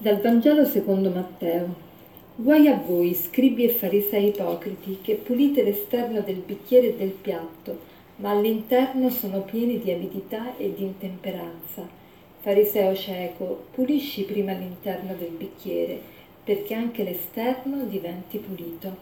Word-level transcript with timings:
Dal 0.00 0.18
Vangelo 0.18 0.64
secondo 0.64 1.10
Matteo. 1.10 1.74
Guai 2.34 2.68
a 2.68 2.74
voi, 2.74 3.12
scribi 3.12 3.64
e 3.64 3.68
farisei 3.68 4.28
ipocriti, 4.28 5.00
che 5.02 5.16
pulite 5.16 5.62
l'esterno 5.62 6.22
del 6.22 6.36
bicchiere 6.36 6.86
e 6.86 6.96
del 6.96 7.10
piatto, 7.10 7.78
ma 8.16 8.30
all'interno 8.30 9.10
sono 9.10 9.42
pieni 9.42 9.78
di 9.78 9.90
avidità 9.90 10.56
e 10.56 10.72
di 10.72 10.84
intemperanza. 10.84 11.86
Fariseo 12.40 12.94
cieco, 12.94 13.64
pulisci 13.74 14.22
prima 14.22 14.52
l'interno 14.52 15.12
del 15.18 15.32
bicchiere, 15.36 16.00
perché 16.44 16.72
anche 16.72 17.02
l'esterno 17.02 17.84
diventi 17.84 18.38
pulito. 18.38 18.96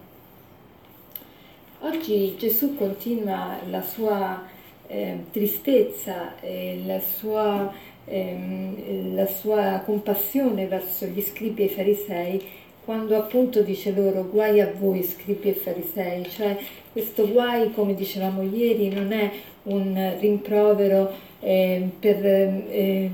Oggi 1.79 2.35
Gesù 2.37 2.75
continua 2.75 3.57
la 3.69 3.81
sua 3.81 4.45
eh, 4.87 5.17
tristezza 5.31 6.37
e 6.41 6.81
la 6.85 6.99
sua 6.99 7.71
ehm, 8.09 9.15
la 9.15 9.27
sua 9.27 9.81
compassione 9.85 10.67
verso 10.67 11.05
gli 11.05 11.21
scribi 11.21 11.63
e 11.63 11.65
i 11.65 11.69
farisei 11.69 12.41
quando 12.89 13.15
appunto 13.15 13.61
dice 13.61 13.91
loro 13.91 14.27
guai 14.27 14.59
a 14.61 14.73
voi 14.75 15.03
scribi 15.03 15.49
e 15.49 15.53
farisei, 15.53 16.27
cioè 16.27 16.57
questo 16.91 17.29
guai 17.29 17.71
come 17.71 17.93
dicevamo 17.93 18.41
ieri 18.41 18.89
non 18.89 19.11
è 19.11 19.29
un 19.63 20.15
rimprovero 20.19 21.11
eh, 21.39 21.87
per, 21.99 22.25
eh, 22.25 23.09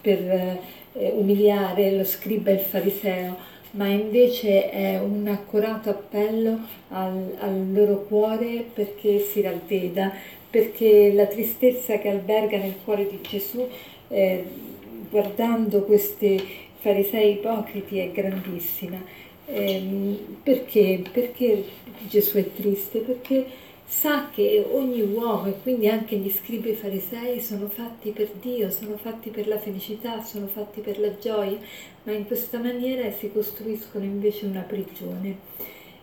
per 0.00 0.18
eh, 0.94 1.12
umiliare 1.14 1.92
lo 1.92 2.02
scriba 2.02 2.50
e 2.50 2.54
il 2.54 2.58
fariseo, 2.58 3.36
ma 3.72 3.86
invece 3.86 4.68
è 4.68 4.98
un 4.98 5.28
accurato 5.28 5.90
appello 5.90 6.58
al, 6.88 7.36
al 7.38 7.72
loro 7.72 8.02
cuore 8.02 8.64
perché 8.74 9.20
si 9.20 9.42
ravveda, 9.42 10.12
perché 10.50 11.12
la 11.12 11.26
tristezza 11.26 11.98
che 11.98 12.08
alberga 12.08 12.58
nel 12.58 12.74
cuore 12.84 13.06
di 13.06 13.20
Gesù 13.22 13.64
eh, 14.10 14.44
guardando 15.08 15.82
questi 15.82 16.42
farisei 16.78 17.32
ipocriti 17.32 17.98
è 17.98 18.10
grandissima. 18.10 18.98
Eh, 19.46 20.18
perché? 20.42 21.02
Perché 21.10 21.64
Gesù 22.08 22.36
è 22.36 22.52
triste? 22.52 23.00
Perché 23.00 23.46
sa 23.86 24.28
che 24.32 24.64
ogni 24.70 25.00
uomo 25.00 25.46
e 25.46 25.54
quindi 25.62 25.88
anche 25.88 26.16
gli 26.16 26.30
scribi 26.30 26.74
farisei 26.74 27.40
sono 27.40 27.68
fatti 27.68 28.10
per 28.10 28.30
Dio, 28.40 28.70
sono 28.70 28.96
fatti 28.96 29.30
per 29.30 29.48
la 29.48 29.58
felicità, 29.58 30.22
sono 30.22 30.46
fatti 30.46 30.80
per 30.80 31.00
la 31.00 31.18
gioia, 31.18 31.58
ma 32.04 32.12
in 32.12 32.26
questa 32.26 32.58
maniera 32.58 33.10
si 33.10 33.32
costruiscono 33.32 34.04
invece 34.04 34.46
una 34.46 34.60
prigione. 34.60 35.36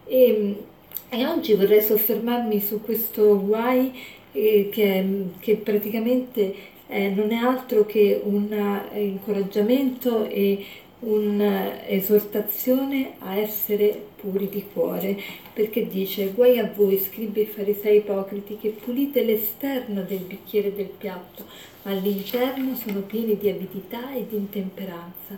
E, 0.06 0.56
e 1.10 1.26
oggi 1.26 1.54
vorrei 1.54 1.82
soffermarmi 1.82 2.60
su 2.60 2.82
questo 2.82 3.40
guai 3.40 3.94
eh, 4.34 4.68
che, 4.70 5.06
che 5.40 5.56
praticamente 5.56 6.54
eh, 6.88 7.10
non 7.10 7.32
è 7.32 7.36
altro 7.36 7.86
che 7.86 8.20
un 8.24 8.52
eh, 8.52 9.04
incoraggiamento 9.04 10.26
e 10.26 10.66
un'esortazione 11.00 13.14
a 13.20 13.36
essere 13.36 14.06
puri 14.16 14.50
di 14.50 14.66
cuore, 14.74 15.16
perché 15.54 15.88
dice 15.88 16.32
guai 16.32 16.58
a 16.58 16.72
voi 16.76 16.98
scribi 16.98 17.42
e 17.42 17.46
farisei 17.46 17.98
ipocriti 17.98 18.58
che 18.58 18.70
pulite 18.70 19.24
l'esterno 19.24 20.02
del 20.02 20.18
bicchiere 20.20 20.74
del 20.74 20.90
piatto, 20.90 21.46
ma 21.84 21.92
all'interno 21.92 22.76
sono 22.76 23.02
pieni 23.02 23.38
di 23.38 23.50
avidità 23.50 24.12
e 24.14 24.26
di 24.28 24.38
intemperanza. 24.38 25.38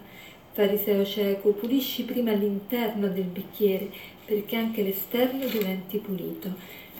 Fariseo 0.53 1.03
cieco, 1.05 1.51
pulisci 1.51 2.03
prima 2.03 2.31
l'interno 2.31 3.07
del 3.07 3.25
bicchiere, 3.25 3.89
perché 4.25 4.55
anche 4.55 4.81
l'esterno 4.81 5.45
diventi 5.45 5.97
pulito. 5.97 6.53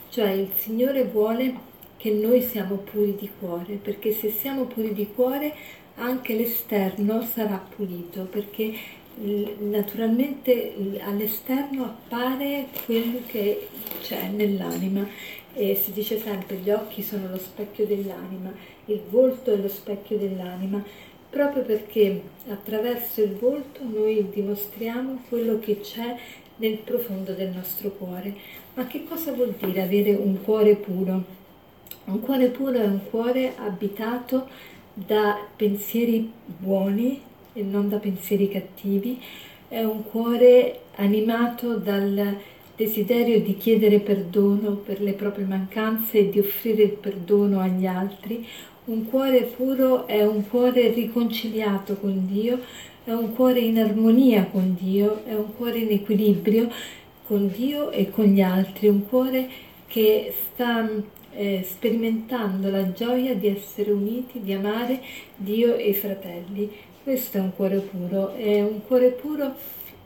Cioè 0.09 0.31
il 0.31 0.49
Signore 0.57 1.05
vuole 1.05 1.55
che 1.99 2.11
noi 2.11 2.41
siamo 2.41 2.75
puri 2.77 3.13
di 3.19 3.29
cuore, 3.37 3.73
perché 3.75 4.13
se 4.13 4.31
siamo 4.31 4.63
puri 4.63 4.93
di 4.93 5.09
cuore 5.13 5.53
anche 5.95 6.33
l'esterno 6.33 7.21
sarà 7.21 7.61
pulito, 7.75 8.21
perché 8.23 8.73
naturalmente 9.59 10.73
all'esterno 11.01 11.83
appare 11.83 12.67
quello 12.85 13.19
che 13.27 13.67
c'è 14.01 14.29
nell'anima 14.29 15.05
e 15.53 15.75
si 15.75 15.91
dice 15.91 16.17
sempre 16.17 16.55
gli 16.55 16.69
occhi 16.69 17.03
sono 17.03 17.27
lo 17.29 17.37
specchio 17.37 17.85
dell'anima, 17.85 18.49
il 18.85 19.01
volto 19.09 19.51
è 19.51 19.57
lo 19.57 19.67
specchio 19.67 20.17
dell'anima, 20.17 20.81
proprio 21.29 21.63
perché 21.63 22.21
attraverso 22.47 23.21
il 23.21 23.33
volto 23.33 23.81
noi 23.83 24.25
dimostriamo 24.29 25.23
quello 25.27 25.59
che 25.59 25.81
c'è 25.81 26.15
nel 26.55 26.77
profondo 26.77 27.33
del 27.33 27.49
nostro 27.49 27.89
cuore. 27.89 28.33
Ma 28.75 28.87
che 28.87 29.03
cosa 29.03 29.33
vuol 29.33 29.53
dire 29.59 29.81
avere 29.81 30.11
un 30.11 30.41
cuore 30.41 30.75
puro? 30.75 31.37
Un 32.09 32.21
cuore 32.21 32.47
puro 32.47 32.79
è 32.79 32.85
un 32.87 33.01
cuore 33.07 33.53
abitato 33.55 34.47
da 34.95 35.45
pensieri 35.55 36.31
buoni 36.43 37.21
e 37.53 37.61
non 37.61 37.87
da 37.87 37.97
pensieri 37.97 38.49
cattivi, 38.49 39.21
è 39.67 39.83
un 39.83 40.03
cuore 40.03 40.79
animato 40.95 41.75
dal 41.75 42.35
desiderio 42.75 43.39
di 43.41 43.55
chiedere 43.57 43.99
perdono 43.99 44.71
per 44.71 45.01
le 45.01 45.13
proprie 45.13 45.45
mancanze 45.45 46.17
e 46.17 46.29
di 46.31 46.39
offrire 46.39 46.81
il 46.81 46.93
perdono 46.93 47.59
agli 47.59 47.85
altri. 47.85 48.43
Un 48.85 49.05
cuore 49.07 49.43
puro 49.43 50.07
è 50.07 50.25
un 50.25 50.49
cuore 50.49 50.91
riconciliato 50.91 51.95
con 51.97 52.25
Dio, 52.25 52.57
è 53.03 53.11
un 53.11 53.35
cuore 53.35 53.59
in 53.59 53.77
armonia 53.77 54.45
con 54.45 54.75
Dio, 54.79 55.23
è 55.25 55.35
un 55.35 55.53
cuore 55.55 55.77
in 55.77 55.91
equilibrio 55.91 56.71
con 57.27 57.51
Dio 57.55 57.91
e 57.91 58.09
con 58.09 58.25
gli 58.25 58.41
altri, 58.41 58.87
un 58.87 59.07
cuore 59.07 59.47
che 59.85 60.33
sta 60.33 60.89
eh, 61.33 61.65
sperimentando 61.67 62.69
la 62.69 62.91
gioia 62.91 63.35
di 63.35 63.47
essere 63.47 63.91
uniti, 63.91 64.41
di 64.41 64.53
amare 64.53 65.01
Dio 65.35 65.75
e 65.75 65.89
i 65.89 65.93
fratelli. 65.93 66.71
Questo 67.03 67.37
è 67.37 67.39
un 67.41 67.55
cuore 67.55 67.79
puro, 67.79 68.33
è 68.35 68.61
un 68.61 68.85
cuore 68.85 69.09
puro, 69.09 69.53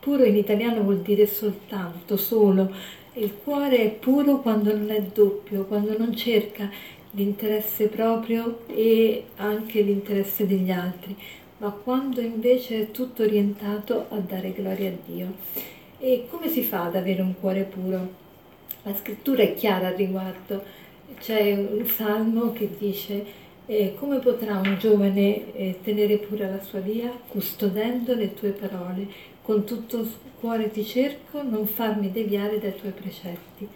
puro 0.00 0.24
in 0.24 0.36
italiano 0.36 0.82
vuol 0.82 1.00
dire 1.00 1.26
soltanto, 1.26 2.16
solo. 2.16 2.72
Il 3.14 3.34
cuore 3.42 3.78
è 3.78 3.90
puro 3.90 4.40
quando 4.40 4.76
non 4.76 4.90
è 4.90 5.00
doppio, 5.00 5.64
quando 5.64 5.96
non 5.96 6.14
cerca 6.14 6.70
l'interesse 7.12 7.86
proprio 7.86 8.60
e 8.66 9.24
anche 9.36 9.82
l'interesse 9.82 10.46
degli 10.46 10.70
altri, 10.70 11.16
ma 11.58 11.70
quando 11.70 12.20
invece 12.20 12.82
è 12.82 12.90
tutto 12.90 13.22
orientato 13.22 14.06
a 14.08 14.16
dare 14.16 14.52
gloria 14.52 14.90
a 14.90 14.96
Dio. 15.06 15.34
E 15.98 16.26
come 16.28 16.48
si 16.48 16.62
fa 16.62 16.84
ad 16.84 16.96
avere 16.96 17.22
un 17.22 17.34
cuore 17.38 17.62
puro? 17.62 18.22
La 18.82 18.94
scrittura 18.94 19.42
è 19.42 19.54
chiara 19.54 19.88
al 19.88 19.94
riguardo 19.94 20.62
c'è 21.18 21.52
un 21.54 21.86
salmo 21.86 22.52
che 22.52 22.68
dice 22.78 23.42
eh, 23.66 23.94
come 23.98 24.18
potrà 24.18 24.58
un 24.58 24.76
giovane 24.78 25.54
eh, 25.54 25.78
tenere 25.82 26.18
pura 26.18 26.48
la 26.48 26.62
sua 26.62 26.80
via? 26.80 27.10
Custodendo 27.28 28.14
le 28.14 28.34
tue 28.34 28.50
parole. 28.50 29.06
Con 29.40 29.64
tutto 29.64 30.00
il 30.00 30.10
cuore 30.38 30.70
ti 30.70 30.84
cerco 30.84 31.42
non 31.42 31.66
farmi 31.66 32.10
deviare 32.10 32.58
dai 32.58 32.74
tuoi 32.74 32.92
precetti. 32.92 33.66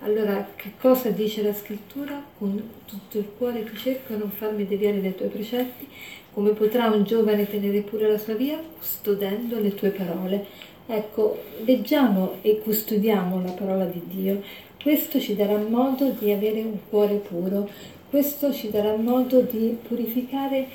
Allora 0.00 0.46
che 0.56 0.72
cosa 0.78 1.10
dice 1.10 1.42
la 1.42 1.54
scrittura? 1.54 2.22
Con 2.38 2.62
tutto 2.86 3.18
il 3.18 3.28
cuore 3.36 3.64
ti 3.64 3.76
cerco 3.76 4.16
non 4.16 4.30
farmi 4.30 4.66
deviare 4.66 5.00
dai 5.00 5.14
tuoi 5.14 5.28
precetti. 5.28 5.86
Come 6.32 6.50
potrà 6.50 6.90
un 6.90 7.04
giovane 7.04 7.48
tenere 7.48 7.80
pura 7.80 8.08
la 8.08 8.18
sua 8.18 8.34
via? 8.34 8.58
Custodendo 8.78 9.58
le 9.58 9.74
tue 9.74 9.90
parole 9.90 10.46
ecco 10.86 11.42
leggiamo 11.64 12.36
e 12.42 12.60
custodiamo 12.60 13.42
la 13.42 13.52
parola 13.52 13.84
di 13.84 14.02
Dio. 14.06 14.42
Questo 14.80 15.18
ci 15.20 15.34
darà 15.34 15.56
modo 15.58 16.10
di 16.10 16.30
avere 16.30 16.60
un 16.60 16.78
cuore 16.88 17.16
puro, 17.16 17.68
questo 18.08 18.52
ci 18.52 18.70
darà 18.70 18.94
modo 18.96 19.40
di 19.40 19.76
purificare 19.86 20.68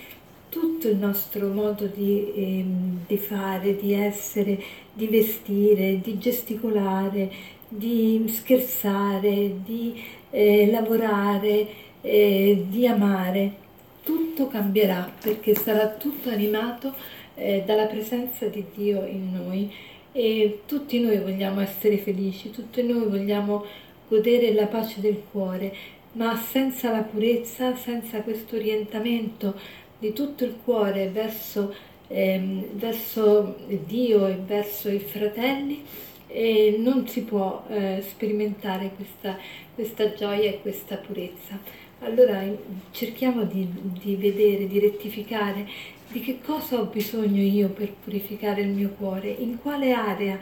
tutto 0.50 0.90
il 0.90 0.98
nostro 0.98 1.48
modo 1.48 1.86
di, 1.86 2.34
eh, 2.34 2.66
di 3.08 3.18
fare, 3.18 3.78
di 3.78 3.94
essere, 3.94 4.62
di 4.92 5.08
vestire, 5.08 6.02
di 6.02 6.18
gesticolare, 6.18 7.32
di 7.70 8.26
scherzare, 8.28 9.64
di 9.64 10.04
eh, 10.30 10.70
lavorare, 10.70 11.68
eh, 12.02 12.66
di 12.68 12.86
amare. 12.86 13.60
Tutto 14.04 14.48
cambierà 14.48 15.10
perché 15.22 15.56
sarà 15.56 15.88
tutto 15.88 16.30
animato 16.30 16.94
eh, 17.36 17.64
dalla 17.66 17.86
presenza 17.86 18.46
di 18.48 18.66
Dio 18.76 19.06
in 19.06 19.32
noi 19.32 19.72
e 20.12 20.62
tutti 20.66 21.00
noi 21.00 21.20
vogliamo 21.20 21.62
essere 21.62 21.98
felici, 21.98 22.52
tutti 22.52 22.84
noi 22.84 23.08
vogliamo 23.08 23.66
godere 24.08 24.54
la 24.54 24.68
pace 24.68 25.00
del 25.00 25.22
cuore, 25.32 25.74
ma 26.14 26.36
senza 26.36 26.92
la 26.92 27.02
purezza, 27.02 27.76
senza 27.76 28.22
questo 28.22 28.58
orientamento 28.58 29.56
di 29.98 30.12
tutto 30.14 30.44
il 30.44 30.58
cuore 30.64 31.10
verso, 31.10 31.74
ehm, 32.08 32.74
verso 32.74 33.56
Dio 33.86 34.28
e 34.28 34.36
verso 34.36 34.90
i 34.90 35.00
fratelli, 35.00 35.84
eh, 36.28 36.76
non 36.78 37.08
si 37.08 37.24
può 37.24 37.64
eh, 37.70 38.04
sperimentare 38.08 38.92
questa, 38.96 39.38
questa 39.74 40.14
gioia 40.14 40.50
e 40.50 40.62
questa 40.62 40.96
purezza. 40.96 41.60
Allora 42.04 42.44
cerchiamo 42.90 43.44
di, 43.44 43.68
di, 44.02 44.16
vedere, 44.16 44.68
di 44.68 44.80
rettificare 44.80 45.68
di 46.08 46.20
che 46.20 46.40
cosa 46.44 46.80
ho 46.80 46.86
bisogno 46.86 47.44
io 47.44 47.70
per 47.70 47.94
purificare 47.94 48.62
il 48.62 48.70
mio 48.70 48.90
cuore, 48.98 49.30
in 49.30 49.60
quale 49.62 49.92
area 49.94 50.40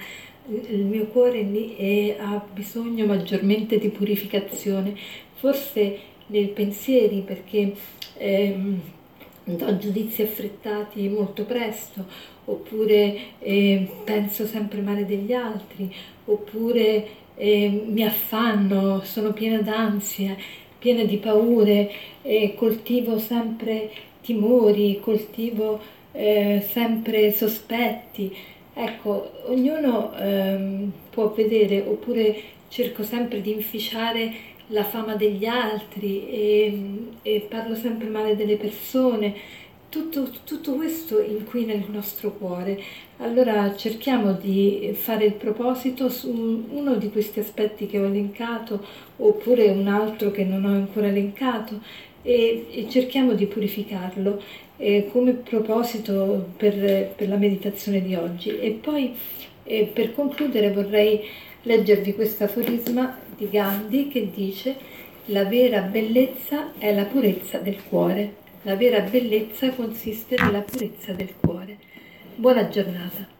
il 0.48 0.86
mio 0.86 1.08
cuore 1.08 1.42
è, 1.76 2.16
ha 2.18 2.42
bisogno 2.54 3.06
maggiormente 3.06 3.78
di 3.78 3.90
purificazione, 3.90 4.96
forse 5.34 6.00
nei 6.28 6.48
pensieri 6.48 7.24
perché 7.26 7.74
ehm, 8.18 8.82
do 9.44 9.78
giudizi 9.78 10.22
affrettati 10.22 11.10
molto 11.10 11.44
presto, 11.44 12.06
oppure 12.46 13.18
eh, 13.40 13.86
penso 14.06 14.48
sempre 14.48 14.80
male 14.80 15.06
degli 15.06 15.34
altri, 15.34 15.94
oppure 16.24 17.08
eh, 17.36 17.84
mi 17.86 18.04
affanno, 18.04 19.02
sono 19.04 19.34
piena 19.34 19.62
d'ansia, 19.62 20.38
piena 20.80 21.04
di 21.04 21.18
paure, 21.18 21.92
eh, 22.22 22.56
coltivo 22.56 23.20
sempre 23.20 23.92
timori, 24.22 25.00
coltivo 25.00 25.80
eh, 26.12 26.66
sempre 26.72 27.31
sospetti. 27.31 28.36
Ecco, 28.74 29.31
ognuno 29.48 30.14
ehm, 30.18 30.92
può 31.10 31.30
vedere, 31.34 31.81
oppure 31.81 32.36
cerco 32.70 33.04
sempre 33.04 33.42
di 33.42 33.52
inficiare 33.52 34.31
la 34.68 34.84
fama 34.84 35.16
degli 35.16 35.46
altri 35.46 36.30
e, 36.30 36.80
e 37.22 37.46
parlo 37.50 37.75
sempre 37.75 38.08
male 38.08 38.36
delle 38.36 38.56
persone. 38.56 39.36
Tutto, 39.89 40.30
tutto, 40.44 40.75
questo 40.75 41.19
inquina 41.19 41.74
il 41.74 41.86
nostro 41.89 42.31
cuore. 42.33 42.80
Allora 43.18 43.75
cerchiamo 43.75 44.33
di 44.33 44.91
fare 44.94 45.25
il 45.25 45.33
proposito 45.33 46.09
su 46.09 46.30
uno 46.69 46.95
di 46.95 47.09
questi 47.09 47.39
aspetti 47.39 47.88
che 47.88 48.00
ho 48.00 48.06
elencato 48.06 48.86
oppure 49.18 49.69
un 49.69 49.88
altro 49.88 50.30
che 50.30 50.44
non 50.44 50.63
ho 50.65 50.75
ancora 50.75 51.07
elencato 51.07 51.81
e, 52.21 52.68
e 52.69 52.88
cerchiamo 52.88 53.33
di 53.33 53.47
purificarlo 53.47 54.39
eh, 54.77 55.09
come 55.12 55.33
proposito 55.33 56.50
per, 56.56 57.12
per, 57.15 57.27
la 57.27 57.38
meditazione 57.38 58.03
di 58.03 58.13
oggi. 58.13 58.59
E 58.59 58.69
poi 58.71 59.15
eh, 59.63 59.89
per 59.91 60.13
concludere 60.13 60.71
vorrei 60.71 61.21
leggervi 61.63 62.13
questo 62.13 62.44
aforisma 62.44 63.18
di 63.36 63.50
Gandhi 63.50 64.07
che 64.07 64.30
dice 64.31 64.75
la 65.25 65.45
vera 65.45 65.81
bellezza 65.81 66.74
è 66.77 66.94
la 66.94 67.06
purezza 67.06 67.57
del 67.57 67.77
cuore. 67.89 68.47
La 68.64 68.76
vera 68.76 69.00
bellezza 69.00 69.70
consiste 69.72 70.36
nella 70.38 70.60
purezza 70.60 71.14
del 71.14 71.34
cuore. 71.40 71.78
Buona 72.36 72.68
giornata. 72.68 73.38